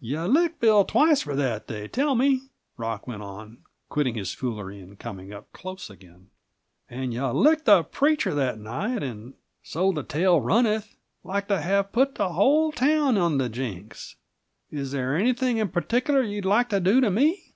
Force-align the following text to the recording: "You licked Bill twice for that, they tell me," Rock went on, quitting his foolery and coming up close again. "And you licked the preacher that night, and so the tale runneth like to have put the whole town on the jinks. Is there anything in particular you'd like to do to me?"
"You 0.00 0.20
licked 0.26 0.60
Bill 0.60 0.84
twice 0.84 1.22
for 1.22 1.34
that, 1.36 1.66
they 1.66 1.88
tell 1.88 2.14
me," 2.14 2.50
Rock 2.76 3.06
went 3.06 3.22
on, 3.22 3.64
quitting 3.88 4.16
his 4.16 4.34
foolery 4.34 4.80
and 4.82 4.98
coming 4.98 5.32
up 5.32 5.50
close 5.54 5.88
again. 5.88 6.28
"And 6.90 7.14
you 7.14 7.26
licked 7.28 7.64
the 7.64 7.82
preacher 7.84 8.34
that 8.34 8.58
night, 8.58 9.02
and 9.02 9.32
so 9.62 9.90
the 9.92 10.02
tale 10.02 10.42
runneth 10.42 10.94
like 11.24 11.48
to 11.48 11.62
have 11.62 11.90
put 11.92 12.16
the 12.16 12.34
whole 12.34 12.70
town 12.70 13.16
on 13.16 13.38
the 13.38 13.48
jinks. 13.48 14.16
Is 14.70 14.92
there 14.92 15.16
anything 15.16 15.56
in 15.56 15.70
particular 15.70 16.20
you'd 16.22 16.44
like 16.44 16.68
to 16.68 16.80
do 16.80 17.00
to 17.00 17.08
me?" 17.10 17.54